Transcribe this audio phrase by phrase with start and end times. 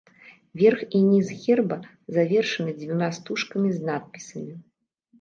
[0.61, 1.79] Верх і ніз герба
[2.19, 4.61] завершаны дзвюма стужкамі з надпісамі.